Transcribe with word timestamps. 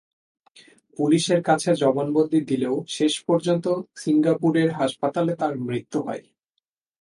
পুলিশের 0.99 1.41
কাছে 1.43 1.69
জবানবন্দি 1.75 2.39
দিলেও 2.41 2.75
শেষ 2.87 3.13
পর্যন্ত 3.27 3.65
সিঙ্গাপুরের 3.95 4.69
হাসপাতালে 4.71 5.33
তাঁর 5.35 5.53
মৃত্যু 5.59 5.99
হয়। 6.01 6.23